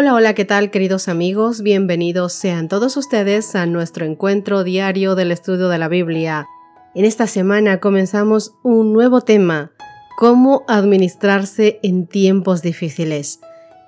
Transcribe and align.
Hola, 0.00 0.14
hola, 0.14 0.32
¿qué 0.32 0.44
tal 0.44 0.70
queridos 0.70 1.08
amigos? 1.08 1.60
Bienvenidos 1.60 2.32
sean 2.32 2.68
todos 2.68 2.96
ustedes 2.96 3.56
a 3.56 3.66
nuestro 3.66 4.06
encuentro 4.06 4.62
diario 4.62 5.16
del 5.16 5.32
estudio 5.32 5.68
de 5.68 5.76
la 5.76 5.88
Biblia. 5.88 6.46
En 6.94 7.04
esta 7.04 7.26
semana 7.26 7.80
comenzamos 7.80 8.54
un 8.62 8.92
nuevo 8.92 9.22
tema, 9.22 9.72
cómo 10.16 10.62
administrarse 10.68 11.80
en 11.82 12.06
tiempos 12.06 12.62
difíciles. 12.62 13.40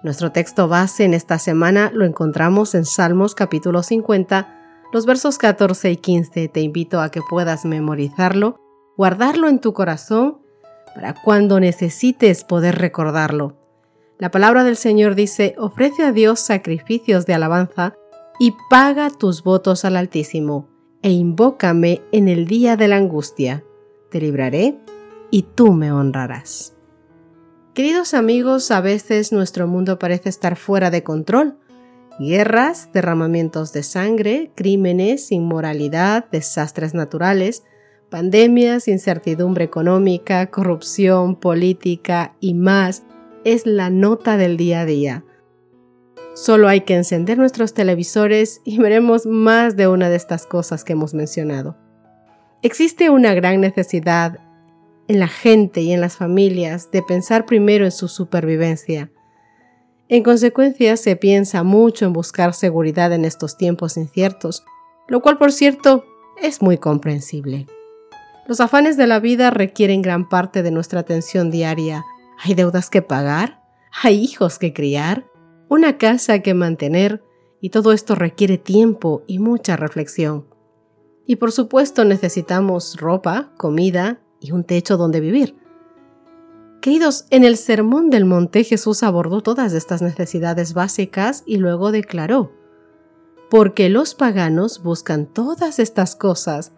Nuestro 0.02 0.32
texto 0.32 0.66
base 0.66 1.04
en 1.04 1.14
esta 1.14 1.38
semana 1.38 1.92
lo 1.94 2.04
encontramos 2.04 2.74
en 2.74 2.86
Salmos 2.86 3.36
capítulo 3.36 3.84
50, 3.84 4.48
los 4.92 5.06
versos 5.06 5.38
14 5.38 5.92
y 5.92 5.96
15. 5.96 6.48
Te 6.48 6.60
invito 6.60 7.00
a 7.00 7.12
que 7.12 7.20
puedas 7.30 7.64
memorizarlo, 7.64 8.58
guardarlo 8.96 9.48
en 9.48 9.60
tu 9.60 9.72
corazón 9.72 10.40
para 10.92 11.14
cuando 11.14 11.60
necesites 11.60 12.42
poder 12.42 12.78
recordarlo. 12.78 13.59
La 14.20 14.30
palabra 14.30 14.64
del 14.64 14.76
Señor 14.76 15.14
dice, 15.14 15.54
ofrece 15.56 16.02
a 16.02 16.12
Dios 16.12 16.40
sacrificios 16.40 17.24
de 17.24 17.32
alabanza 17.32 17.94
y 18.38 18.54
paga 18.68 19.08
tus 19.08 19.42
votos 19.42 19.86
al 19.86 19.96
Altísimo, 19.96 20.68
e 21.00 21.10
invócame 21.10 22.02
en 22.12 22.28
el 22.28 22.46
día 22.46 22.76
de 22.76 22.86
la 22.86 22.96
angustia. 22.96 23.64
Te 24.10 24.20
libraré 24.20 24.76
y 25.30 25.44
tú 25.54 25.72
me 25.72 25.90
honrarás. 25.90 26.76
Queridos 27.72 28.12
amigos, 28.12 28.70
a 28.70 28.82
veces 28.82 29.32
nuestro 29.32 29.66
mundo 29.66 29.98
parece 29.98 30.28
estar 30.28 30.56
fuera 30.56 30.90
de 30.90 31.02
control. 31.02 31.56
Guerras, 32.18 32.92
derramamientos 32.92 33.72
de 33.72 33.82
sangre, 33.82 34.52
crímenes, 34.54 35.32
inmoralidad, 35.32 36.28
desastres 36.30 36.92
naturales, 36.92 37.64
pandemias, 38.10 38.86
incertidumbre 38.86 39.64
económica, 39.64 40.50
corrupción, 40.50 41.36
política 41.36 42.36
y 42.38 42.52
más 42.52 43.04
es 43.44 43.66
la 43.66 43.90
nota 43.90 44.36
del 44.36 44.56
día 44.56 44.80
a 44.80 44.84
día. 44.84 45.24
Solo 46.34 46.68
hay 46.68 46.82
que 46.82 46.94
encender 46.94 47.38
nuestros 47.38 47.74
televisores 47.74 48.60
y 48.64 48.78
veremos 48.78 49.26
más 49.26 49.76
de 49.76 49.88
una 49.88 50.08
de 50.08 50.16
estas 50.16 50.46
cosas 50.46 50.84
que 50.84 50.92
hemos 50.92 51.14
mencionado. 51.14 51.76
Existe 52.62 53.10
una 53.10 53.34
gran 53.34 53.60
necesidad 53.60 54.38
en 55.08 55.18
la 55.18 55.28
gente 55.28 55.80
y 55.80 55.92
en 55.92 56.00
las 56.00 56.16
familias 56.16 56.90
de 56.90 57.02
pensar 57.02 57.46
primero 57.46 57.84
en 57.84 57.90
su 57.90 58.06
supervivencia. 58.06 59.10
En 60.08 60.22
consecuencia, 60.22 60.96
se 60.96 61.16
piensa 61.16 61.62
mucho 61.62 62.04
en 62.04 62.12
buscar 62.12 62.54
seguridad 62.54 63.12
en 63.12 63.24
estos 63.24 63.56
tiempos 63.56 63.96
inciertos, 63.96 64.64
lo 65.08 65.20
cual, 65.20 65.38
por 65.38 65.52
cierto, 65.52 66.04
es 66.40 66.62
muy 66.62 66.78
comprensible. 66.78 67.66
Los 68.46 68.60
afanes 68.60 68.96
de 68.96 69.06
la 69.06 69.20
vida 69.20 69.50
requieren 69.50 70.02
gran 70.02 70.28
parte 70.28 70.62
de 70.62 70.70
nuestra 70.70 71.00
atención 71.00 71.50
diaria, 71.50 72.04
hay 72.42 72.54
deudas 72.54 72.88
que 72.88 73.02
pagar, 73.02 73.62
hay 74.02 74.18
hijos 74.18 74.58
que 74.58 74.72
criar, 74.72 75.26
una 75.68 75.98
casa 75.98 76.40
que 76.40 76.54
mantener, 76.54 77.22
y 77.60 77.68
todo 77.70 77.92
esto 77.92 78.14
requiere 78.14 78.56
tiempo 78.56 79.22
y 79.26 79.38
mucha 79.38 79.76
reflexión. 79.76 80.46
Y 81.26 81.36
por 81.36 81.52
supuesto 81.52 82.04
necesitamos 82.04 82.96
ropa, 82.96 83.52
comida 83.58 84.22
y 84.40 84.52
un 84.52 84.64
techo 84.64 84.96
donde 84.96 85.20
vivir. 85.20 85.56
Queridos, 86.80 87.26
en 87.28 87.44
el 87.44 87.58
Sermón 87.58 88.08
del 88.08 88.24
Monte 88.24 88.64
Jesús 88.64 89.02
abordó 89.02 89.42
todas 89.42 89.74
estas 89.74 90.00
necesidades 90.00 90.72
básicas 90.72 91.42
y 91.44 91.58
luego 91.58 91.92
declaró, 91.92 92.52
porque 93.50 93.90
los 93.90 94.14
paganos 94.14 94.82
buscan 94.82 95.26
todas 95.26 95.78
estas 95.78 96.16
cosas 96.16 96.72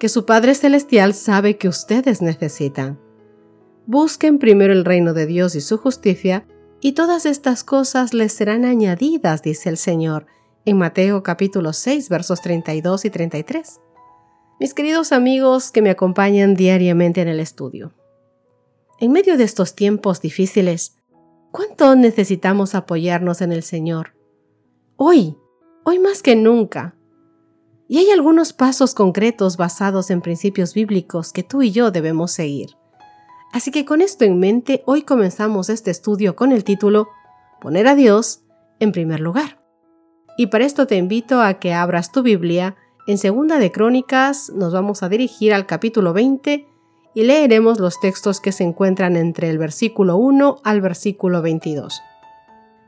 que 0.00 0.08
su 0.08 0.26
Padre 0.26 0.56
Celestial 0.56 1.14
sabe 1.14 1.56
que 1.56 1.68
ustedes 1.68 2.20
necesitan. 2.20 2.98
Busquen 3.92 4.38
primero 4.38 4.72
el 4.72 4.86
reino 4.86 5.12
de 5.12 5.26
Dios 5.26 5.54
y 5.54 5.60
su 5.60 5.76
justicia, 5.76 6.46
y 6.80 6.92
todas 6.92 7.26
estas 7.26 7.62
cosas 7.62 8.14
les 8.14 8.32
serán 8.32 8.64
añadidas, 8.64 9.42
dice 9.42 9.68
el 9.68 9.76
Señor, 9.76 10.24
en 10.64 10.78
Mateo 10.78 11.22
capítulo 11.22 11.74
6 11.74 12.08
versos 12.08 12.40
32 12.40 13.04
y 13.04 13.10
33. 13.10 13.80
Mis 14.58 14.72
queridos 14.72 15.12
amigos 15.12 15.70
que 15.70 15.82
me 15.82 15.90
acompañan 15.90 16.54
diariamente 16.54 17.20
en 17.20 17.28
el 17.28 17.38
estudio. 17.38 17.92
En 18.98 19.12
medio 19.12 19.36
de 19.36 19.44
estos 19.44 19.74
tiempos 19.74 20.22
difíciles, 20.22 20.96
¿cuánto 21.50 21.94
necesitamos 21.94 22.74
apoyarnos 22.74 23.42
en 23.42 23.52
el 23.52 23.62
Señor? 23.62 24.14
Hoy, 24.96 25.36
hoy 25.84 25.98
más 25.98 26.22
que 26.22 26.34
nunca. 26.34 26.96
Y 27.88 27.98
hay 27.98 28.08
algunos 28.08 28.54
pasos 28.54 28.94
concretos 28.94 29.58
basados 29.58 30.10
en 30.10 30.22
principios 30.22 30.72
bíblicos 30.72 31.34
que 31.34 31.42
tú 31.42 31.60
y 31.60 31.72
yo 31.72 31.90
debemos 31.90 32.32
seguir. 32.32 32.70
Así 33.52 33.70
que 33.70 33.84
con 33.84 34.00
esto 34.00 34.24
en 34.24 34.38
mente, 34.38 34.82
hoy 34.86 35.02
comenzamos 35.02 35.68
este 35.68 35.90
estudio 35.90 36.34
con 36.34 36.52
el 36.52 36.64
título 36.64 37.08
Poner 37.60 37.86
a 37.86 37.94
Dios 37.94 38.40
en 38.80 38.92
primer 38.92 39.20
lugar. 39.20 39.58
Y 40.38 40.46
para 40.46 40.64
esto 40.64 40.86
te 40.86 40.96
invito 40.96 41.42
a 41.42 41.54
que 41.54 41.74
abras 41.74 42.12
tu 42.12 42.22
Biblia. 42.22 42.76
En 43.06 43.18
Segunda 43.18 43.58
de 43.58 43.70
Crónicas 43.70 44.50
nos 44.54 44.72
vamos 44.72 45.02
a 45.02 45.10
dirigir 45.10 45.52
al 45.52 45.66
capítulo 45.66 46.14
20 46.14 46.66
y 47.14 47.22
leeremos 47.24 47.78
los 47.78 48.00
textos 48.00 48.40
que 48.40 48.52
se 48.52 48.64
encuentran 48.64 49.16
entre 49.16 49.50
el 49.50 49.58
versículo 49.58 50.16
1 50.16 50.62
al 50.64 50.80
versículo 50.80 51.42
22. 51.42 52.00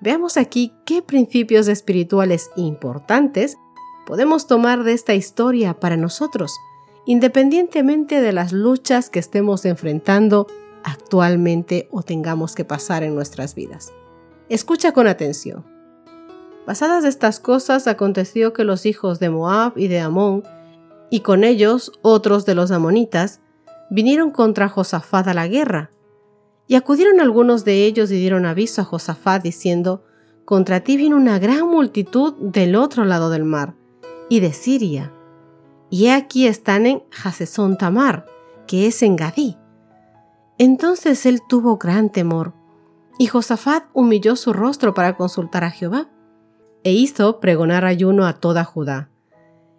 Veamos 0.01 0.39
aquí 0.39 0.73
qué 0.87 1.03
principios 1.03 1.69
espirituales 1.69 2.51
importantes 2.57 3.59
podemos 4.07 4.47
tomar 4.47 4.83
de 4.83 4.95
esta 4.95 5.15
historia 5.15 5.75
para 5.79 5.99
nosotros 5.99 6.59
independientemente 7.07 8.21
de 8.21 8.33
las 8.33 8.53
luchas 8.53 9.11
que 9.11 9.19
estemos 9.19 9.65
enfrentando 9.65 10.47
actualmente 10.83 11.89
o 11.91 12.03
tengamos 12.03 12.55
que 12.55 12.65
pasar 12.65 13.03
en 13.03 13.15
nuestras 13.15 13.55
vidas. 13.55 13.93
Escucha 14.49 14.93
con 14.93 15.07
atención. 15.07 15.65
Basadas 16.67 17.05
estas 17.05 17.41
cosas, 17.41 17.87
aconteció 17.87 18.53
que 18.53 18.65
los 18.65 18.87
hijos 18.87 19.21
de 19.21 19.31
Moab 19.31 19.73
y 19.77 19.89
de 19.89 20.01
Amón, 20.01 20.45
y 21.11 21.21
con 21.21 21.45
ellos 21.45 21.93
otros 22.03 22.47
de 22.47 22.55
los 22.55 22.71
amonitas, 22.71 23.41
vinieron 23.91 24.31
contra 24.31 24.69
Josafat 24.69 25.29
a 25.29 25.35
la 25.35 25.47
guerra. 25.47 25.91
Y 26.67 26.77
acudieron 26.77 27.21
algunos 27.21 27.65
de 27.65 27.85
ellos 27.85 28.11
y 28.11 28.15
dieron 28.15 28.47
aviso 28.47 28.81
a 28.81 28.85
Josafat 28.85 29.43
diciendo, 29.43 30.05
Contra 30.47 30.81
ti 30.81 30.97
viene 30.97 31.15
una 31.15 31.39
gran 31.39 31.69
multitud 31.69 32.35
del 32.35 32.77
otro 32.77 33.05
lado 33.05 33.31
del 33.31 33.45
mar, 33.45 33.75
y 34.29 34.41
de 34.41 34.53
Siria, 34.53 35.13
y 35.91 36.09
aquí 36.09 36.47
están 36.47 36.87
en 36.87 37.03
Hasesón 37.23 37.77
Tamar, 37.77 38.27
que 38.67 38.87
es 38.87 39.03
en 39.03 39.17
Gadí. 39.17 39.57
Entonces 40.59 41.27
él 41.27 41.41
tuvo 41.49 41.77
gran 41.77 42.11
temor, 42.11 42.55
y 43.19 43.27
Josafat 43.27 43.85
humilló 43.93 44.37
su 44.37 44.53
rostro 44.53 44.95
para 44.95 45.17
consultar 45.17 45.65
a 45.65 45.71
Jehová, 45.71 46.09
e 46.83 46.93
hizo 46.93 47.41
pregonar 47.41 47.85
ayuno 47.85 48.27
a 48.27 48.35
toda 48.35 48.65
Judá. 48.65 49.11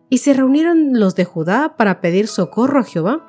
Y 0.10 0.20
se 0.20 0.34
reunieron 0.34 1.00
los 1.00 1.16
de 1.16 1.26
Judá 1.26 1.76
para 1.78 2.02
pedir 2.02 2.28
socorro 2.28 2.80
a 2.80 2.84
Jehová, 2.84 3.26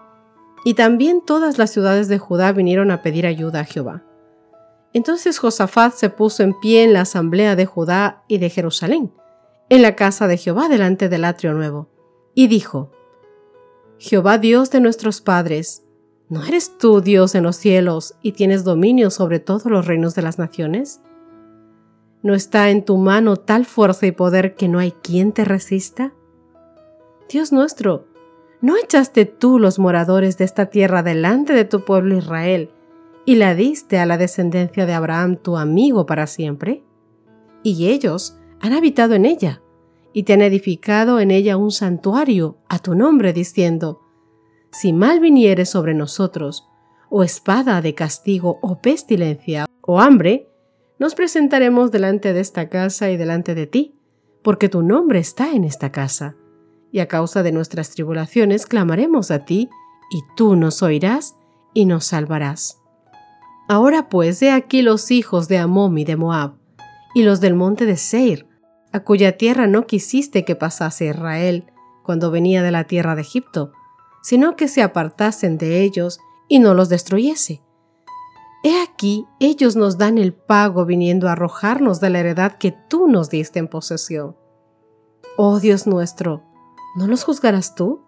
y 0.64 0.74
también 0.74 1.22
todas 1.24 1.58
las 1.58 1.70
ciudades 1.70 2.08
de 2.08 2.18
Judá 2.18 2.52
vinieron 2.52 2.90
a 2.90 3.02
pedir 3.02 3.26
ayuda 3.26 3.60
a 3.60 3.64
Jehová. 3.64 4.02
Entonces 4.92 5.38
Josafat 5.38 5.92
se 5.94 6.10
puso 6.10 6.42
en 6.42 6.58
pie 6.58 6.82
en 6.82 6.92
la 6.92 7.02
asamblea 7.02 7.54
de 7.54 7.66
Judá 7.66 8.22
y 8.28 8.38
de 8.38 8.50
Jerusalén, 8.50 9.12
en 9.68 9.82
la 9.82 9.94
casa 9.94 10.26
de 10.26 10.38
Jehová 10.38 10.68
delante 10.68 11.08
del 11.08 11.24
atrio 11.24 11.52
nuevo 11.52 11.95
y 12.36 12.48
dijo, 12.48 12.92
Jehová 13.98 14.36
Dios 14.36 14.70
de 14.70 14.80
nuestros 14.80 15.22
padres, 15.22 15.86
¿no 16.28 16.44
eres 16.44 16.76
tú 16.76 17.00
Dios 17.00 17.34
en 17.34 17.44
los 17.44 17.56
cielos 17.56 18.14
y 18.20 18.32
tienes 18.32 18.62
dominio 18.62 19.10
sobre 19.10 19.40
todos 19.40 19.64
los 19.64 19.86
reinos 19.86 20.14
de 20.14 20.20
las 20.20 20.38
naciones? 20.38 21.00
¿No 22.22 22.34
está 22.34 22.68
en 22.68 22.84
tu 22.84 22.98
mano 22.98 23.36
tal 23.36 23.64
fuerza 23.64 24.06
y 24.06 24.12
poder 24.12 24.54
que 24.54 24.68
no 24.68 24.78
hay 24.78 24.92
quien 24.92 25.32
te 25.32 25.46
resista? 25.46 26.12
Dios 27.30 27.52
nuestro, 27.52 28.06
¿no 28.60 28.76
echaste 28.76 29.24
tú 29.24 29.58
los 29.58 29.78
moradores 29.78 30.36
de 30.36 30.44
esta 30.44 30.66
tierra 30.66 31.02
delante 31.02 31.54
de 31.54 31.64
tu 31.64 31.86
pueblo 31.86 32.18
Israel 32.18 32.70
y 33.24 33.36
la 33.36 33.54
diste 33.54 33.98
a 33.98 34.04
la 34.04 34.18
descendencia 34.18 34.84
de 34.84 34.92
Abraham 34.92 35.38
tu 35.38 35.56
amigo 35.56 36.04
para 36.04 36.26
siempre? 36.26 36.84
Y 37.62 37.88
ellos 37.88 38.36
han 38.60 38.74
habitado 38.74 39.14
en 39.14 39.24
ella 39.24 39.62
y 40.16 40.22
te 40.22 40.32
han 40.32 40.40
edificado 40.40 41.20
en 41.20 41.30
ella 41.30 41.58
un 41.58 41.70
santuario 41.70 42.56
a 42.70 42.78
tu 42.78 42.94
nombre, 42.94 43.34
diciendo, 43.34 44.00
Si 44.72 44.94
mal 44.94 45.20
viniere 45.20 45.66
sobre 45.66 45.92
nosotros, 45.92 46.66
o 47.10 47.22
espada 47.22 47.82
de 47.82 47.94
castigo, 47.94 48.58
o 48.62 48.80
pestilencia, 48.80 49.66
o 49.82 50.00
hambre, 50.00 50.48
nos 50.98 51.14
presentaremos 51.14 51.90
delante 51.90 52.32
de 52.32 52.40
esta 52.40 52.70
casa 52.70 53.10
y 53.10 53.18
delante 53.18 53.54
de 53.54 53.66
ti, 53.66 53.94
porque 54.40 54.70
tu 54.70 54.80
nombre 54.80 55.18
está 55.18 55.52
en 55.52 55.64
esta 55.64 55.92
casa. 55.92 56.34
y 56.90 57.00
a 57.00 57.08
causa 57.08 57.42
de 57.42 57.52
nuestras 57.52 57.90
tribulaciones 57.90 58.64
clamaremos 58.64 59.30
a 59.30 59.44
ti, 59.44 59.68
y 60.10 60.22
tú 60.34 60.56
nos 60.56 60.82
oirás 60.82 61.36
y 61.74 61.84
nos 61.84 62.06
salvarás. 62.06 62.80
Ahora 63.68 64.08
pues, 64.08 64.40
he 64.40 64.50
aquí 64.50 64.80
los 64.80 65.10
hijos 65.10 65.46
de 65.48 65.58
Amón 65.58 65.98
y 65.98 66.04
de 66.06 66.16
Moab, 66.16 66.54
y 67.14 67.22
los 67.22 67.42
del 67.42 67.54
monte 67.54 67.84
de 67.84 67.98
Seir, 67.98 68.45
a 68.96 69.04
cuya 69.04 69.36
tierra 69.36 69.66
no 69.66 69.86
quisiste 69.86 70.46
que 70.46 70.56
pasase 70.56 71.06
Israel 71.06 71.70
cuando 72.02 72.30
venía 72.30 72.62
de 72.62 72.70
la 72.70 72.84
tierra 72.84 73.14
de 73.14 73.20
Egipto, 73.20 73.72
sino 74.22 74.56
que 74.56 74.68
se 74.68 74.82
apartasen 74.82 75.58
de 75.58 75.82
ellos 75.82 76.18
y 76.48 76.60
no 76.60 76.72
los 76.72 76.88
destruyese. 76.88 77.62
He 78.62 78.82
aquí, 78.82 79.26
ellos 79.38 79.76
nos 79.76 79.98
dan 79.98 80.16
el 80.16 80.32
pago 80.32 80.86
viniendo 80.86 81.28
a 81.28 81.32
arrojarnos 81.32 82.00
de 82.00 82.08
la 82.08 82.20
heredad 82.20 82.56
que 82.56 82.72
tú 82.72 83.06
nos 83.06 83.28
diste 83.28 83.58
en 83.58 83.68
posesión. 83.68 84.34
Oh 85.36 85.60
Dios 85.60 85.86
nuestro, 85.86 86.42
¿no 86.96 87.06
los 87.06 87.22
juzgarás 87.22 87.74
tú? 87.74 88.00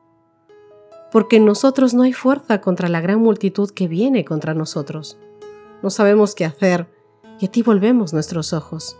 Porque 1.12 1.36
en 1.36 1.44
nosotros 1.44 1.92
no 1.92 2.02
hay 2.02 2.14
fuerza 2.14 2.62
contra 2.62 2.88
la 2.88 3.02
gran 3.02 3.20
multitud 3.20 3.70
que 3.70 3.88
viene 3.88 4.24
contra 4.24 4.54
nosotros. 4.54 5.18
No 5.82 5.90
sabemos 5.90 6.34
qué 6.34 6.46
hacer, 6.46 6.88
y 7.40 7.46
a 7.46 7.50
ti 7.50 7.62
volvemos 7.62 8.14
nuestros 8.14 8.54
ojos. 8.54 8.98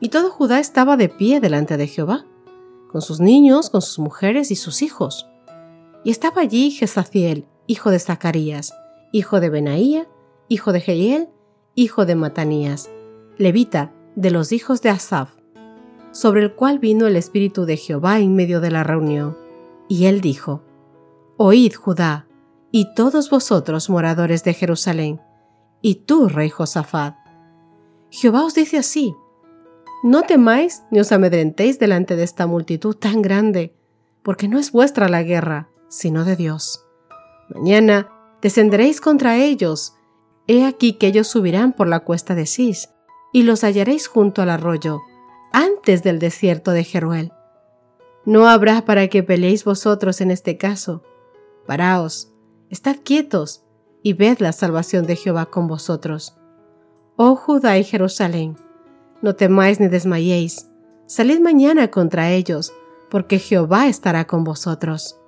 Y 0.00 0.10
todo 0.10 0.30
Judá 0.30 0.60
estaba 0.60 0.96
de 0.96 1.08
pie 1.08 1.40
delante 1.40 1.76
de 1.76 1.86
Jehová, 1.86 2.24
con 2.90 3.02
sus 3.02 3.20
niños, 3.20 3.70
con 3.70 3.82
sus 3.82 3.98
mujeres 3.98 4.50
y 4.50 4.56
sus 4.56 4.82
hijos. 4.82 5.26
Y 6.04 6.10
estaba 6.10 6.42
allí 6.42 6.70
Jezaciel, 6.70 7.46
hijo 7.66 7.90
de 7.90 7.98
Zacarías, 7.98 8.72
hijo 9.12 9.40
de 9.40 9.50
Benaía, 9.50 10.08
hijo 10.48 10.72
de 10.72 10.80
Jehiel, 10.80 11.28
hijo 11.74 12.06
de 12.06 12.14
Matanías, 12.14 12.90
levita 13.36 13.92
de 14.16 14.30
los 14.30 14.52
hijos 14.52 14.82
de 14.82 14.90
Asaf, 14.90 15.30
sobre 16.12 16.42
el 16.42 16.54
cual 16.54 16.78
vino 16.78 17.06
el 17.06 17.16
Espíritu 17.16 17.66
de 17.66 17.76
Jehová 17.76 18.18
en 18.20 18.34
medio 18.34 18.60
de 18.60 18.70
la 18.70 18.84
reunión. 18.84 19.36
Y 19.88 20.06
él 20.06 20.20
dijo, 20.20 20.62
Oíd, 21.36 21.74
Judá, 21.74 22.26
y 22.70 22.94
todos 22.94 23.30
vosotros 23.30 23.88
moradores 23.90 24.44
de 24.44 24.54
Jerusalén, 24.54 25.20
y 25.80 25.96
tú, 26.06 26.28
rey 26.28 26.50
Josafat. 26.50 27.16
Jehová 28.10 28.44
os 28.44 28.54
dice 28.54 28.78
así, 28.78 29.14
no 30.02 30.22
temáis 30.22 30.82
ni 30.90 31.00
os 31.00 31.10
amedrentéis 31.12 31.78
delante 31.78 32.16
de 32.16 32.22
esta 32.22 32.46
multitud 32.46 32.94
tan 32.94 33.22
grande, 33.22 33.74
porque 34.22 34.48
no 34.48 34.58
es 34.58 34.72
vuestra 34.72 35.08
la 35.08 35.22
guerra, 35.22 35.68
sino 35.88 36.24
de 36.24 36.36
Dios. 36.36 36.84
Mañana 37.48 38.10
descenderéis 38.40 39.00
contra 39.00 39.36
ellos. 39.36 39.94
He 40.46 40.64
aquí 40.64 40.94
que 40.94 41.08
ellos 41.08 41.26
subirán 41.26 41.72
por 41.72 41.88
la 41.88 42.00
cuesta 42.00 42.34
de 42.34 42.46
Cis, 42.46 42.90
y 43.32 43.42
los 43.42 43.64
hallaréis 43.64 44.06
junto 44.06 44.42
al 44.42 44.50
arroyo, 44.50 45.00
antes 45.52 46.02
del 46.02 46.18
desierto 46.18 46.70
de 46.70 46.84
Jeruel. 46.84 47.32
No 48.24 48.46
habrá 48.46 48.84
para 48.84 49.08
que 49.08 49.22
peleéis 49.22 49.64
vosotros 49.64 50.20
en 50.20 50.30
este 50.30 50.56
caso. 50.56 51.02
Paraos, 51.66 52.32
estad 52.70 52.96
quietos, 53.02 53.64
y 54.02 54.12
ved 54.12 54.38
la 54.38 54.52
salvación 54.52 55.06
de 55.06 55.16
Jehová 55.16 55.46
con 55.46 55.66
vosotros. 55.66 56.36
Oh 57.16 57.34
Judá 57.34 57.78
y 57.78 57.84
Jerusalén, 57.84 58.56
no 59.22 59.34
temáis 59.34 59.80
ni 59.80 59.88
desmayéis, 59.88 60.70
salid 61.06 61.40
mañana 61.40 61.90
contra 61.90 62.30
ellos, 62.30 62.72
porque 63.10 63.38
Jehová 63.38 63.88
estará 63.88 64.26
con 64.26 64.44
vosotros. 64.44 65.18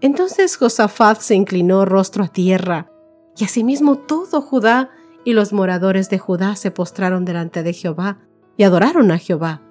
Entonces 0.00 0.56
Josafat 0.56 1.20
se 1.20 1.34
inclinó 1.34 1.84
rostro 1.84 2.24
a 2.24 2.28
tierra, 2.28 2.90
y 3.36 3.44
asimismo 3.44 3.96
todo 3.96 4.40
Judá 4.40 4.90
y 5.24 5.32
los 5.32 5.52
moradores 5.52 6.10
de 6.10 6.18
Judá 6.18 6.56
se 6.56 6.70
postraron 6.70 7.24
delante 7.24 7.62
de 7.62 7.72
Jehová 7.72 8.18
y 8.56 8.64
adoraron 8.64 9.10
a 9.10 9.18
Jehová. 9.18 9.62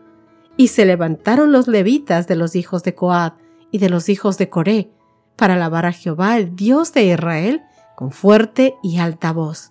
Y 0.57 0.69
se 0.69 0.85
levantaron 0.85 1.51
los 1.51 1.67
levitas 1.67 2.27
de 2.27 2.35
los 2.35 2.55
hijos 2.55 2.83
de 2.83 2.95
Coad 2.95 3.33
y 3.71 3.77
de 3.77 3.89
los 3.89 4.09
hijos 4.09 4.37
de 4.37 4.49
Coré 4.49 4.91
para 5.35 5.55
alabar 5.55 5.85
a 5.85 5.91
Jehová, 5.91 6.37
el 6.37 6.55
Dios 6.55 6.93
de 6.93 7.05
Israel, 7.05 7.61
con 7.95 8.11
fuerte 8.11 8.75
y 8.83 8.99
alta 8.99 9.31
voz. 9.31 9.70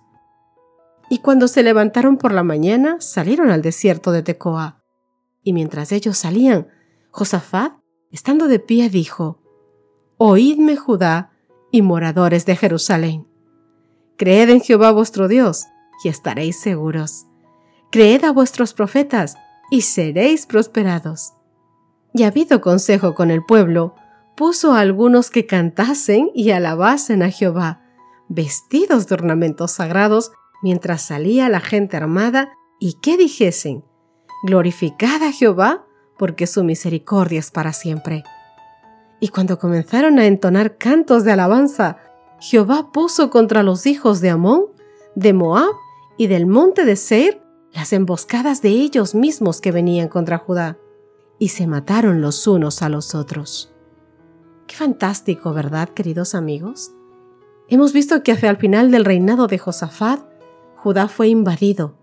Y 1.11 1.17
cuando 1.17 1.49
se 1.49 1.61
levantaron 1.61 2.15
por 2.15 2.31
la 2.31 2.41
mañana, 2.41 2.95
salieron 3.01 3.49
al 3.49 3.61
desierto 3.61 4.13
de 4.13 4.23
Tecoa. 4.23 4.81
Y 5.43 5.51
mientras 5.51 5.91
ellos 5.91 6.17
salían, 6.17 6.69
Josafat, 7.09 7.73
estando 8.11 8.47
de 8.47 8.59
pie, 8.59 8.89
dijo, 8.89 9.41
Oídme 10.15 10.77
Judá 10.77 11.33
y 11.69 11.81
moradores 11.81 12.45
de 12.45 12.55
Jerusalén. 12.55 13.27
Creed 14.17 14.51
en 14.51 14.61
Jehová 14.61 14.91
vuestro 14.91 15.27
Dios 15.27 15.65
y 16.01 16.07
estaréis 16.07 16.61
seguros. 16.61 17.25
Creed 17.91 18.23
a 18.23 18.31
vuestros 18.31 18.73
profetas 18.73 19.35
y 19.69 19.81
seréis 19.81 20.45
prosperados. 20.45 21.33
Y 22.13 22.23
habido 22.23 22.61
consejo 22.61 23.15
con 23.15 23.31
el 23.31 23.43
pueblo, 23.43 23.95
puso 24.37 24.71
a 24.71 24.79
algunos 24.79 25.29
que 25.29 25.45
cantasen 25.45 26.31
y 26.33 26.51
alabasen 26.51 27.21
a 27.21 27.31
Jehová, 27.31 27.81
vestidos 28.29 29.07
de 29.07 29.15
ornamentos 29.15 29.71
sagrados 29.71 30.31
mientras 30.61 31.01
salía 31.01 31.49
la 31.49 31.59
gente 31.59 31.97
armada 31.97 32.53
y 32.79 32.93
que 33.01 33.17
dijesen, 33.17 33.83
Glorificad 34.43 35.21
a 35.21 35.31
Jehová, 35.31 35.85
porque 36.17 36.47
su 36.47 36.63
misericordia 36.63 37.39
es 37.39 37.51
para 37.51 37.73
siempre. 37.73 38.23
Y 39.19 39.27
cuando 39.27 39.59
comenzaron 39.59 40.17
a 40.17 40.25
entonar 40.25 40.77
cantos 40.77 41.23
de 41.23 41.31
alabanza, 41.31 41.97
Jehová 42.39 42.91
puso 42.91 43.29
contra 43.29 43.61
los 43.61 43.85
hijos 43.85 44.19
de 44.19 44.31
Amón, 44.31 44.65
de 45.15 45.33
Moab 45.33 45.73
y 46.17 46.25
del 46.27 46.47
monte 46.47 46.85
de 46.85 46.95
Seir 46.95 47.41
las 47.73 47.93
emboscadas 47.93 48.61
de 48.61 48.69
ellos 48.69 49.15
mismos 49.15 49.61
que 49.61 49.71
venían 49.71 50.07
contra 50.07 50.39
Judá, 50.39 50.77
y 51.39 51.49
se 51.49 51.67
mataron 51.67 52.21
los 52.21 52.45
unos 52.47 52.81
a 52.81 52.89
los 52.89 53.15
otros. 53.15 53.71
Qué 54.67 54.75
fantástico, 54.75 55.53
¿verdad, 55.53 55.89
queridos 55.89 56.35
amigos? 56.35 56.91
Hemos 57.67 57.93
visto 57.93 58.23
que 58.23 58.31
hacia 58.31 58.49
el 58.49 58.57
final 58.57 58.91
del 58.91 59.05
reinado 59.05 59.47
de 59.47 59.57
Josafat, 59.57 60.21
Judá 60.83 61.07
fue 61.07 61.27
invadido. 61.27 61.93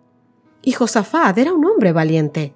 Y 0.62 0.70
Josafat 0.70 1.36
era 1.36 1.52
un 1.52 1.64
hombre 1.64 1.90
valiente. 1.92 2.54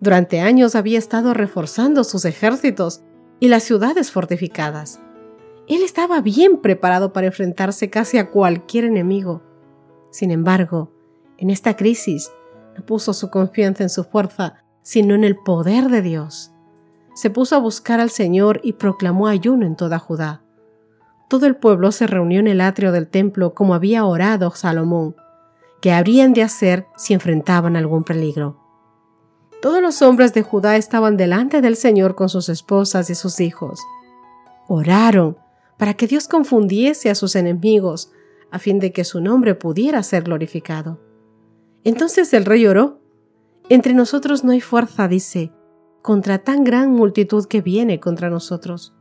Durante 0.00 0.40
años 0.40 0.74
había 0.74 0.98
estado 0.98 1.32
reforzando 1.32 2.04
sus 2.04 2.26
ejércitos 2.26 3.00
y 3.40 3.48
las 3.48 3.62
ciudades 3.62 4.12
fortificadas. 4.12 5.00
Él 5.66 5.82
estaba 5.82 6.20
bien 6.20 6.58
preparado 6.58 7.14
para 7.14 7.28
enfrentarse 7.28 7.88
casi 7.88 8.18
a 8.18 8.30
cualquier 8.30 8.84
enemigo. 8.84 9.40
Sin 10.10 10.30
embargo, 10.30 10.92
en 11.38 11.48
esta 11.48 11.74
crisis 11.74 12.30
no 12.76 12.84
puso 12.84 13.14
su 13.14 13.30
confianza 13.30 13.82
en 13.82 13.88
su 13.88 14.04
fuerza, 14.04 14.62
sino 14.82 15.14
en 15.14 15.24
el 15.24 15.36
poder 15.36 15.88
de 15.88 16.02
Dios. 16.02 16.52
Se 17.14 17.30
puso 17.30 17.56
a 17.56 17.60
buscar 17.60 17.98
al 17.98 18.10
Señor 18.10 18.60
y 18.62 18.74
proclamó 18.74 19.26
ayuno 19.26 19.64
en 19.64 19.74
toda 19.74 19.98
Judá. 19.98 20.42
Todo 21.30 21.46
el 21.46 21.56
pueblo 21.56 21.92
se 21.92 22.06
reunió 22.06 22.40
en 22.40 22.46
el 22.46 22.60
atrio 22.60 22.92
del 22.92 23.08
templo 23.08 23.54
como 23.54 23.74
había 23.74 24.04
orado 24.04 24.50
Salomón, 24.50 25.16
que 25.86 25.92
habrían 25.92 26.32
de 26.32 26.42
hacer 26.42 26.88
si 26.96 27.14
enfrentaban 27.14 27.76
algún 27.76 28.02
peligro. 28.02 28.56
Todos 29.62 29.80
los 29.80 30.02
hombres 30.02 30.34
de 30.34 30.42
Judá 30.42 30.76
estaban 30.76 31.16
delante 31.16 31.60
del 31.60 31.76
Señor 31.76 32.16
con 32.16 32.28
sus 32.28 32.48
esposas 32.48 33.08
y 33.08 33.14
sus 33.14 33.38
hijos. 33.38 33.78
Oraron 34.66 35.36
para 35.78 35.94
que 35.94 36.08
Dios 36.08 36.26
confundiese 36.26 37.08
a 37.08 37.14
sus 37.14 37.36
enemigos, 37.36 38.10
a 38.50 38.58
fin 38.58 38.80
de 38.80 38.90
que 38.90 39.04
su 39.04 39.20
nombre 39.20 39.54
pudiera 39.54 40.02
ser 40.02 40.24
glorificado. 40.24 40.98
Entonces 41.84 42.34
el 42.34 42.46
rey 42.46 42.66
oró. 42.66 42.98
Entre 43.68 43.94
nosotros 43.94 44.42
no 44.42 44.50
hay 44.50 44.60
fuerza, 44.60 45.06
dice, 45.06 45.52
contra 46.02 46.38
tan 46.38 46.64
gran 46.64 46.90
multitud 46.90 47.46
que 47.46 47.60
viene 47.60 48.00
contra 48.00 48.28
nosotros. 48.28 48.92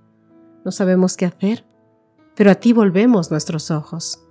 No 0.63 0.71
sabemos 0.71 1.17
qué 1.17 1.25
hacer, 1.25 1.65
pero 2.35 2.51
a 2.51 2.55
ti 2.55 2.73
volvemos 2.73 3.31
nuestros 3.31 3.71
ojos. 3.71 4.24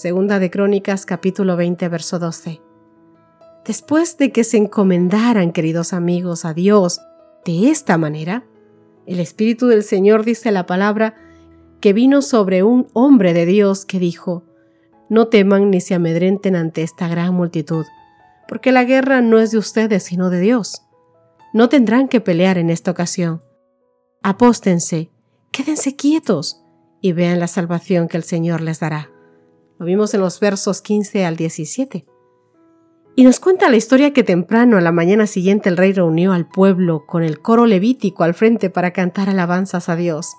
Segunda 0.00 0.38
de 0.38 0.50
Crónicas 0.50 1.04
capítulo 1.04 1.58
20 1.58 1.86
verso 1.90 2.18
12. 2.18 2.62
Después 3.66 4.16
de 4.16 4.32
que 4.32 4.44
se 4.44 4.56
encomendaran, 4.56 5.52
queridos 5.52 5.92
amigos, 5.92 6.46
a 6.46 6.54
Dios 6.54 7.02
de 7.44 7.68
esta 7.68 7.98
manera, 7.98 8.46
el 9.04 9.20
Espíritu 9.20 9.66
del 9.66 9.82
Señor 9.82 10.24
dice 10.24 10.52
la 10.52 10.64
palabra 10.64 11.16
que 11.82 11.92
vino 11.92 12.22
sobre 12.22 12.62
un 12.62 12.88
hombre 12.94 13.34
de 13.34 13.44
Dios 13.44 13.84
que 13.84 13.98
dijo, 13.98 14.42
No 15.10 15.28
teman 15.28 15.70
ni 15.70 15.82
se 15.82 15.92
amedrenten 15.92 16.56
ante 16.56 16.82
esta 16.82 17.06
gran 17.06 17.34
multitud, 17.34 17.84
porque 18.48 18.72
la 18.72 18.84
guerra 18.84 19.20
no 19.20 19.38
es 19.38 19.50
de 19.50 19.58
ustedes 19.58 20.02
sino 20.02 20.30
de 20.30 20.40
Dios. 20.40 20.80
No 21.52 21.68
tendrán 21.68 22.08
que 22.08 22.22
pelear 22.22 22.56
en 22.56 22.70
esta 22.70 22.90
ocasión. 22.90 23.42
Apóstense, 24.22 25.10
quédense 25.52 25.94
quietos 25.94 26.64
y 27.02 27.12
vean 27.12 27.38
la 27.38 27.48
salvación 27.48 28.08
que 28.08 28.16
el 28.16 28.22
Señor 28.22 28.62
les 28.62 28.80
dará. 28.80 29.10
Lo 29.80 29.86
vimos 29.86 30.12
en 30.12 30.20
los 30.20 30.40
versos 30.40 30.82
15 30.82 31.24
al 31.24 31.36
17. 31.36 32.04
Y 33.16 33.24
nos 33.24 33.40
cuenta 33.40 33.70
la 33.70 33.78
historia 33.78 34.12
que 34.12 34.22
temprano 34.22 34.76
a 34.76 34.82
la 34.82 34.92
mañana 34.92 35.26
siguiente 35.26 35.70
el 35.70 35.78
rey 35.78 35.94
reunió 35.94 36.34
al 36.34 36.46
pueblo 36.46 37.06
con 37.06 37.22
el 37.22 37.40
coro 37.40 37.64
levítico 37.64 38.22
al 38.22 38.34
frente 38.34 38.68
para 38.68 38.92
cantar 38.92 39.30
alabanzas 39.30 39.88
a 39.88 39.96
Dios. 39.96 40.34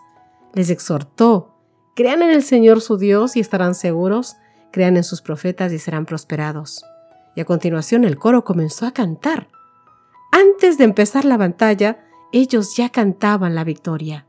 Les 0.53 0.69
exhortó, 0.69 1.55
crean 1.95 2.21
en 2.21 2.29
el 2.29 2.43
Señor 2.43 2.81
su 2.81 2.97
Dios 2.97 3.35
y 3.35 3.39
estarán 3.39 3.73
seguros, 3.73 4.35
crean 4.71 4.95
en 4.95 5.03
sus 5.03 5.23
profetas 5.23 5.73
y 5.73 5.79
serán 5.79 6.05
prosperados. 6.05 6.85
Y 7.35 7.41
a 7.41 7.45
continuación 7.45 8.03
el 8.03 8.19
coro 8.19 8.43
comenzó 8.43 8.85
a 8.85 8.91
cantar. 8.91 9.47
Antes 10.31 10.77
de 10.77 10.83
empezar 10.83 11.25
la 11.25 11.37
batalla, 11.37 12.05
ellos 12.31 12.75
ya 12.77 12.89
cantaban 12.89 13.55
la 13.55 13.63
victoria, 13.63 14.27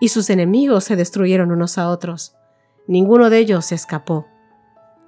y 0.00 0.08
sus 0.08 0.30
enemigos 0.30 0.84
se 0.84 0.96
destruyeron 0.96 1.52
unos 1.52 1.76
a 1.76 1.90
otros. 1.90 2.34
Ninguno 2.86 3.28
de 3.28 3.40
ellos 3.40 3.72
escapó. 3.72 4.26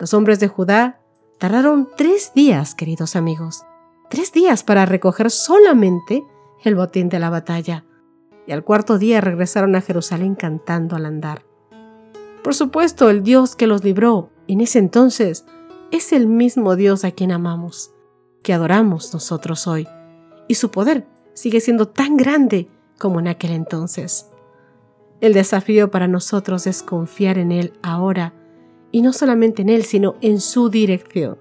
Los 0.00 0.14
hombres 0.14 0.40
de 0.40 0.49
Judá 0.49 1.02
tardaron 1.38 1.90
tres 1.95 2.33
días, 2.35 2.75
queridos 2.75 3.16
amigos, 3.16 3.64
tres 4.09 4.33
días 4.33 4.64
para 4.64 4.87
recoger 4.87 5.30
solamente 5.30 6.25
el 6.64 6.75
botín 6.75 7.11
de 7.11 7.19
la 7.19 7.28
batalla, 7.28 7.85
y 8.47 8.52
al 8.52 8.64
cuarto 8.64 8.97
día 8.97 9.21
regresaron 9.21 9.76
a 9.76 9.83
Jerusalén 9.83 10.37
cantando 10.37 10.97
al 10.97 11.04
andar. 11.04 11.45
Por 12.42 12.54
supuesto, 12.54 13.11
el 13.11 13.23
Dios 13.23 13.57
que 13.57 13.66
los 13.66 13.85
libró 13.85 14.30
en 14.49 14.62
ese 14.62 14.78
entonces 14.78 15.45
es 15.90 16.14
el 16.14 16.26
mismo 16.26 16.76
Dios 16.76 17.04
a 17.04 17.11
quien 17.11 17.30
amamos, 17.30 17.92
que 18.42 18.54
adoramos 18.54 19.12
nosotros 19.12 19.66
hoy, 19.66 19.87
y 20.49 20.54
su 20.54 20.71
poder 20.71 21.07
sigue 21.35 21.61
siendo 21.61 21.88
tan 21.88 22.16
grande 22.16 22.71
como 22.99 23.21
en 23.21 23.28
aquel 23.28 23.50
entonces. 23.50 24.30
El 25.21 25.35
desafío 25.35 25.90
para 25.90 26.09
nosotros 26.09 26.66
es 26.66 26.83
confiar 26.83 27.37
en 27.37 27.52
Él 27.52 27.75
ahora, 27.83 28.33
y 28.93 29.03
no 29.03 29.13
solamente 29.13 29.63
en 29.63 29.69
Él, 29.69 29.85
sino 29.85 30.17
en 30.21 30.41
su 30.41 30.71
dirección. 30.71 31.39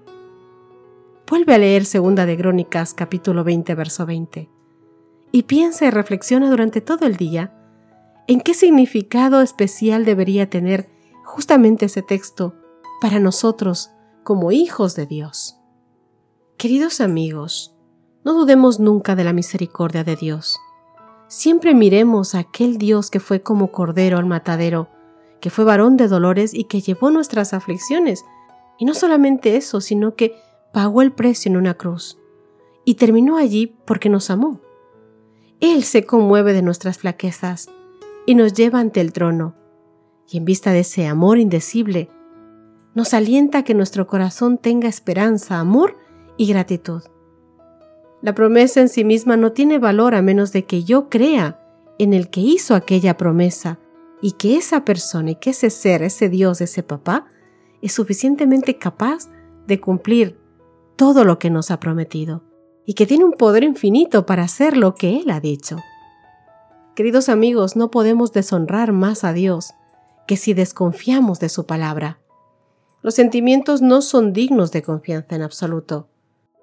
Vuelve 1.28 1.54
a 1.54 1.58
leer 1.58 1.84
Segunda 1.84 2.26
de 2.26 2.36
Crónicas 2.36 2.92
capítulo 2.94 3.44
20, 3.44 3.74
verso 3.74 4.06
20, 4.06 4.48
y 5.32 5.42
piensa 5.44 5.86
y 5.86 5.90
reflexiona 5.90 6.50
durante 6.50 6.80
todo 6.80 7.06
el 7.06 7.16
día 7.16 7.54
en 8.26 8.40
qué 8.40 8.54
significado 8.54 9.40
especial 9.40 10.04
debería 10.04 10.50
tener 10.50 10.88
justamente 11.24 11.86
ese 11.86 12.02
texto 12.02 12.54
para 13.00 13.18
nosotros 13.18 13.90
como 14.22 14.52
hijos 14.52 14.94
de 14.96 15.06
Dios. 15.06 15.56
Queridos 16.56 17.00
amigos, 17.00 17.74
no 18.24 18.34
dudemos 18.34 18.80
nunca 18.80 19.16
de 19.16 19.24
la 19.24 19.32
misericordia 19.32 20.04
de 20.04 20.16
Dios. 20.16 20.58
Siempre 21.26 21.74
miremos 21.74 22.34
a 22.34 22.40
aquel 22.40 22.76
Dios 22.76 23.10
que 23.10 23.20
fue 23.20 23.40
como 23.40 23.72
cordero 23.72 24.18
al 24.18 24.26
matadero, 24.26 24.88
que 25.40 25.50
fue 25.50 25.64
varón 25.64 25.96
de 25.96 26.08
dolores 26.08 26.54
y 26.54 26.64
que 26.64 26.80
llevó 26.80 27.10
nuestras 27.10 27.54
aflicciones. 27.54 28.24
Y 28.78 28.84
no 28.84 28.94
solamente 28.94 29.56
eso, 29.56 29.80
sino 29.80 30.14
que 30.14 30.34
pagó 30.72 31.02
el 31.02 31.12
precio 31.12 31.50
en 31.50 31.56
una 31.56 31.74
cruz. 31.74 32.18
Y 32.84 32.94
terminó 32.94 33.36
allí 33.36 33.76
porque 33.84 34.08
nos 34.08 34.30
amó. 34.30 34.60
Él 35.60 35.84
se 35.84 36.06
conmueve 36.06 36.52
de 36.52 36.62
nuestras 36.62 36.98
flaquezas 36.98 37.68
y 38.26 38.34
nos 38.34 38.54
lleva 38.54 38.80
ante 38.80 39.00
el 39.00 39.12
trono. 39.12 39.54
Y 40.28 40.38
en 40.38 40.44
vista 40.44 40.72
de 40.72 40.80
ese 40.80 41.06
amor 41.06 41.38
indecible, 41.38 42.08
nos 42.94 43.14
alienta 43.14 43.58
a 43.58 43.62
que 43.64 43.74
nuestro 43.74 44.06
corazón 44.06 44.58
tenga 44.58 44.88
esperanza, 44.88 45.58
amor 45.58 45.96
y 46.36 46.46
gratitud. 46.46 47.02
La 48.22 48.34
promesa 48.34 48.80
en 48.80 48.88
sí 48.88 49.04
misma 49.04 49.36
no 49.36 49.52
tiene 49.52 49.78
valor 49.78 50.14
a 50.14 50.22
menos 50.22 50.52
de 50.52 50.64
que 50.64 50.84
yo 50.84 51.08
crea 51.08 51.60
en 51.98 52.14
el 52.14 52.30
que 52.30 52.40
hizo 52.40 52.74
aquella 52.74 53.16
promesa 53.16 53.78
y 54.22 54.32
que 54.32 54.56
esa 54.56 54.84
persona 54.84 55.32
y 55.32 55.34
que 55.36 55.50
ese 55.50 55.70
ser, 55.70 56.02
ese 56.02 56.28
Dios, 56.28 56.60
ese 56.60 56.82
papá, 56.82 57.26
es 57.82 57.92
suficientemente 57.92 58.78
capaz 58.78 59.28
de 59.66 59.80
cumplir 59.80 60.38
todo 60.96 61.24
lo 61.24 61.38
que 61.38 61.50
nos 61.50 61.70
ha 61.70 61.80
prometido 61.80 62.44
y 62.84 62.94
que 62.94 63.06
tiene 63.06 63.24
un 63.24 63.32
poder 63.32 63.62
infinito 63.62 64.26
para 64.26 64.42
hacer 64.42 64.76
lo 64.76 64.94
que 64.94 65.18
Él 65.18 65.30
ha 65.30 65.40
dicho. 65.40 65.78
Queridos 66.94 67.28
amigos, 67.28 67.76
no 67.76 67.90
podemos 67.90 68.32
deshonrar 68.32 68.92
más 68.92 69.24
a 69.24 69.32
Dios 69.32 69.72
que 70.26 70.36
si 70.36 70.54
desconfiamos 70.54 71.40
de 71.40 71.48
su 71.48 71.66
palabra. 71.66 72.20
Los 73.02 73.14
sentimientos 73.14 73.80
no 73.80 74.02
son 74.02 74.32
dignos 74.32 74.72
de 74.72 74.82
confianza 74.82 75.34
en 75.34 75.42
absoluto. 75.42 76.08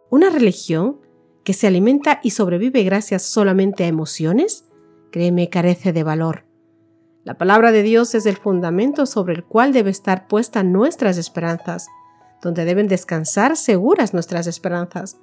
Una 0.10 0.30
religión 0.30 1.00
que 1.44 1.54
se 1.54 1.66
alimenta 1.66 2.20
y 2.24 2.32
sobrevive 2.32 2.84
gracias 2.84 3.24
solamente 3.24 3.86
a 3.86 3.88
emociones, 3.88 4.66
créeme, 5.12 5.50
carece 5.50 5.94
de 5.94 6.04
valor. 6.04 6.47
La 7.28 7.38
palabra 7.38 7.74
de 7.74 7.84
Dios 7.84 8.16
es 8.16 8.26
el 8.26 8.38
fundamento 8.38 9.06
sobre 9.06 9.34
el 9.34 9.44
cual 9.44 9.74
debe 9.74 9.90
estar 9.90 10.30
puesta 10.30 10.64
nuestras 10.64 11.18
esperanzas, 11.18 11.90
donde 12.42 12.64
deben 12.64 12.88
descansar 12.88 13.58
seguras 13.58 14.14
nuestras 14.14 14.48
esperanzas. 14.48 15.18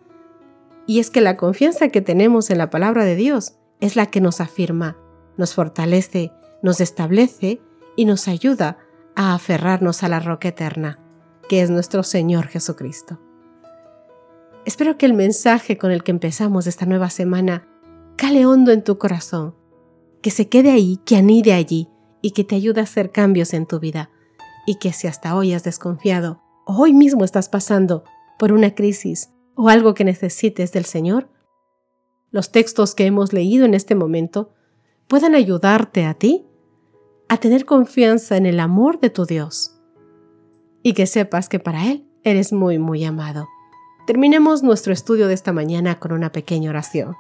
Y 0.87 1.01
es 1.01 1.09
que 1.09 1.23
la 1.23 1.39
confianza 1.39 1.89
que 1.89 2.03
tenemos 2.03 2.51
en 2.51 2.59
la 2.59 2.69
palabra 2.69 3.07
de 3.07 3.17
Dios 3.17 3.55
es 3.81 3.97
la 3.97 4.05
que 4.05 4.21
nos 4.21 4.43
afirma, 4.43 4.99
nos 5.39 5.55
fortalece, 5.55 6.31
nos 6.63 6.83
establece 6.83 7.63
y 7.97 8.05
nos 8.05 8.29
ayuda 8.29 8.77
a 9.17 9.33
aferrarnos 9.33 10.03
a 10.03 10.11
la 10.11 10.21
roca 10.21 10.49
eterna 10.49 10.99
que 11.49 11.63
es 11.63 11.71
nuestro 11.71 12.03
Señor 12.03 12.49
Jesucristo. 12.49 13.19
Espero 14.67 14.99
que 14.99 15.07
el 15.07 15.15
mensaje 15.15 15.79
con 15.79 15.91
el 15.91 16.03
que 16.03 16.11
empezamos 16.11 16.67
esta 16.67 16.85
nueva 16.85 17.09
semana 17.09 17.67
cale 18.17 18.45
hondo 18.45 18.73
en 18.73 18.85
tu 18.85 18.99
corazón, 18.99 19.55
que 20.21 20.31
se 20.31 20.51
quede 20.51 20.71
ahí, 20.71 21.01
que 21.07 21.17
anide 21.17 21.55
allí 21.55 21.89
y 22.25 22.31
que 22.31 22.43
te 22.43 22.57
ayude 22.57 22.81
a 22.81 22.85
hacer 22.85 23.13
cambios 23.13 23.53
en 23.53 23.67
tu 23.67 23.79
vida 23.81 24.09
y 24.65 24.77
que 24.77 24.95
si 24.95 25.07
hasta 25.07 25.37
hoy 25.37 25.53
has 25.53 25.63
desconfiado 25.63 26.41
o 26.65 26.75
hoy 26.81 26.95
mismo 26.95 27.23
estás 27.23 27.51
pasando 27.51 28.03
por 28.39 28.51
una 28.51 28.75
crisis 28.75 29.29
o 29.55 29.69
algo 29.69 29.93
que 29.93 30.05
necesites 30.05 30.73
del 30.73 30.87
Señor, 30.87 31.29
los 32.31 32.51
textos 32.51 32.95
que 32.95 33.05
hemos 33.05 33.35
leído 33.35 33.67
en 33.67 33.75
este 33.75 33.95
momento 33.95 34.55
puedan 35.07 35.35
ayudarte 35.35 36.07
a 36.07 36.15
ti 36.15 36.47
a 37.29 37.37
tener 37.37 37.67
confianza 37.67 38.39
en 38.39 38.47
el 38.47 38.59
amor 38.59 39.01
de 39.01 39.11
tu 39.11 39.27
Dios 39.27 39.79
y 40.83 40.95
que 40.95 41.05
sepas 41.05 41.51
que 41.51 41.59
para 41.59 41.91
Él 41.91 42.09
eres 42.23 42.55
muy, 42.55 42.79
muy 42.79 43.05
amado. 43.05 43.49
Terminemos 44.07 44.63
nuestro 44.63 44.95
estudio 44.95 45.29
de 45.29 45.35
esta 45.35 45.53
mañana 45.53 46.01
con 46.01 46.13
una 46.13 46.33
pequeña 46.33 46.71
oración. 46.71 47.17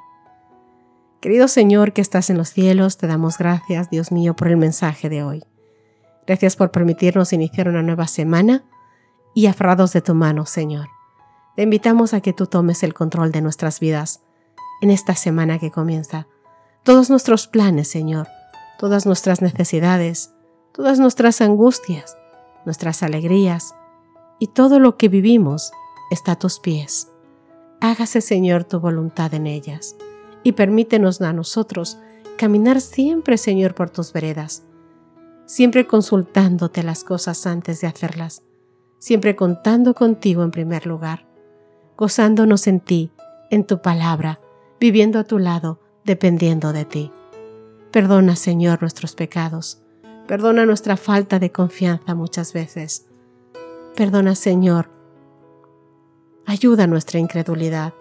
Querido 1.24 1.48
Señor 1.48 1.94
que 1.94 2.02
estás 2.02 2.28
en 2.28 2.36
los 2.36 2.50
cielos, 2.50 2.98
te 2.98 3.06
damos 3.06 3.38
gracias, 3.38 3.88
Dios 3.88 4.12
mío, 4.12 4.36
por 4.36 4.48
el 4.48 4.58
mensaje 4.58 5.08
de 5.08 5.22
hoy. 5.22 5.42
Gracias 6.26 6.54
por 6.54 6.70
permitirnos 6.70 7.32
iniciar 7.32 7.66
una 7.66 7.80
nueva 7.80 8.08
semana 8.08 8.62
y 9.32 9.46
aferrados 9.46 9.94
de 9.94 10.02
tu 10.02 10.14
mano, 10.14 10.44
Señor. 10.44 10.88
Te 11.56 11.62
invitamos 11.62 12.12
a 12.12 12.20
que 12.20 12.34
tú 12.34 12.46
tomes 12.46 12.82
el 12.82 12.92
control 12.92 13.32
de 13.32 13.40
nuestras 13.40 13.80
vidas 13.80 14.20
en 14.82 14.90
esta 14.90 15.14
semana 15.14 15.58
que 15.58 15.70
comienza. 15.70 16.26
Todos 16.82 17.08
nuestros 17.08 17.46
planes, 17.46 17.88
Señor, 17.88 18.28
todas 18.78 19.06
nuestras 19.06 19.40
necesidades, 19.40 20.34
todas 20.72 20.98
nuestras 20.98 21.40
angustias, 21.40 22.18
nuestras 22.66 23.02
alegrías 23.02 23.74
y 24.38 24.48
todo 24.48 24.78
lo 24.78 24.98
que 24.98 25.08
vivimos 25.08 25.72
está 26.10 26.32
a 26.32 26.38
tus 26.38 26.60
pies. 26.60 27.08
Hágase, 27.80 28.20
Señor, 28.20 28.64
tu 28.64 28.78
voluntad 28.78 29.32
en 29.32 29.46
ellas 29.46 29.96
y 30.44 30.52
permítenos 30.52 31.20
a 31.20 31.32
nosotros 31.32 31.98
caminar 32.38 32.80
siempre, 32.80 33.36
Señor, 33.36 33.74
por 33.74 33.90
tus 33.90 34.12
veredas, 34.12 34.62
siempre 35.46 35.88
consultándote 35.88 36.84
las 36.84 37.02
cosas 37.02 37.46
antes 37.46 37.80
de 37.80 37.88
hacerlas, 37.88 38.44
siempre 38.98 39.34
contando 39.34 39.94
contigo 39.94 40.44
en 40.44 40.52
primer 40.52 40.86
lugar, 40.86 41.26
gozándonos 41.96 42.68
en 42.68 42.78
ti, 42.78 43.10
en 43.50 43.64
tu 43.66 43.82
palabra, 43.82 44.38
viviendo 44.78 45.18
a 45.18 45.24
tu 45.24 45.40
lado, 45.40 45.80
dependiendo 46.04 46.72
de 46.72 46.84
ti. 46.84 47.10
Perdona, 47.90 48.36
Señor, 48.36 48.80
nuestros 48.80 49.16
pecados 49.16 49.80
Perdona 50.26 50.64
nuestra 50.64 50.96
falta 50.96 51.38
de 51.38 51.52
confianza 51.52 52.14
muchas 52.14 52.54
veces. 52.54 53.06
Perdona, 53.94 54.34
Señor. 54.34 54.90
Ayuda 56.46 56.86
nuestra 56.86 57.20
incredulidad. 57.20 57.92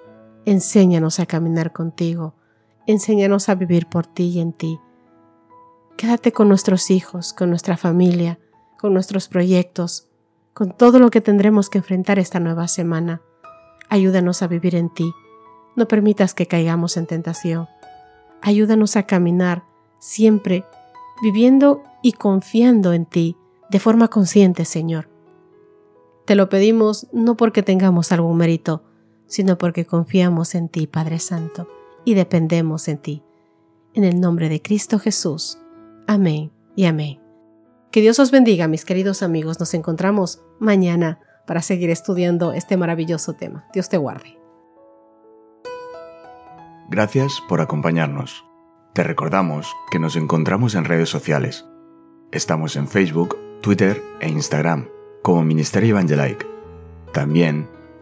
Enséñanos 0.45 1.21
a 1.21 1.25
caminar 1.25 1.71
contigo. 1.71 2.33
Enséñanos 2.85 3.47
a 3.47 3.55
vivir 3.55 3.87
por 3.87 4.05
ti 4.05 4.25
y 4.25 4.39
en 4.39 4.51
ti. 4.51 4.79
Quédate 5.95 6.33
con 6.33 6.49
nuestros 6.49 6.91
hijos, 6.91 7.31
con 7.31 7.49
nuestra 7.49 7.77
familia, 7.77 8.39
con 8.77 8.93
nuestros 8.93 9.29
proyectos, 9.29 10.09
con 10.53 10.75
todo 10.75 10.99
lo 10.99 11.09
que 11.11 11.21
tendremos 11.21 11.69
que 11.69 11.77
enfrentar 11.77 12.19
esta 12.19 12.41
nueva 12.41 12.67
semana. 12.67 13.21
Ayúdanos 13.87 14.41
a 14.41 14.47
vivir 14.47 14.75
en 14.75 14.89
ti. 14.89 15.13
No 15.77 15.87
permitas 15.87 16.33
que 16.33 16.45
caigamos 16.45 16.97
en 16.97 17.05
tentación. 17.05 17.69
Ayúdanos 18.41 18.97
a 18.97 19.03
caminar 19.03 19.63
siempre 19.99 20.65
viviendo 21.21 21.83
y 22.01 22.11
confiando 22.11 22.91
en 22.91 23.05
ti 23.05 23.37
de 23.69 23.79
forma 23.79 24.09
consciente, 24.09 24.65
Señor. 24.65 25.07
Te 26.25 26.35
lo 26.35 26.49
pedimos 26.49 27.07
no 27.13 27.37
porque 27.37 27.63
tengamos 27.63 28.11
algún 28.11 28.35
mérito, 28.35 28.83
sino 29.33 29.57
porque 29.57 29.85
confiamos 29.85 30.55
en 30.55 30.69
ti, 30.69 30.85
Padre 30.87 31.19
Santo, 31.19 31.67
y 32.05 32.13
dependemos 32.13 32.87
en 32.87 32.97
ti. 32.97 33.23
En 33.93 34.03
el 34.03 34.19
nombre 34.19 34.49
de 34.49 34.61
Cristo 34.61 34.99
Jesús. 34.99 35.57
Amén 36.07 36.51
y 36.75 36.85
amén. 36.85 37.19
Que 37.91 38.01
Dios 38.01 38.19
os 38.19 38.31
bendiga, 38.31 38.67
mis 38.67 38.85
queridos 38.85 39.23
amigos. 39.23 39.59
Nos 39.59 39.73
encontramos 39.73 40.41
mañana 40.59 41.19
para 41.47 41.61
seguir 41.61 41.89
estudiando 41.89 42.53
este 42.53 42.77
maravilloso 42.77 43.33
tema. 43.33 43.65
Dios 43.73 43.89
te 43.89 43.97
guarde. 43.97 44.37
Gracias 46.89 47.41
por 47.47 47.61
acompañarnos. 47.61 48.43
Te 48.93 49.03
recordamos 49.03 49.73
que 49.91 49.99
nos 49.99 50.15
encontramos 50.15 50.75
en 50.75 50.85
redes 50.85 51.09
sociales 51.09 51.65
Estamos 52.33 52.75
en 52.77 52.87
Facebook, 52.87 53.37
Twitter 53.61 54.01
e 54.19 54.27
Instagram 54.27 54.87
como 55.21 55.43
Ministerio 55.43 55.91
Evangelike. 55.91 56.47
También 57.13 57.69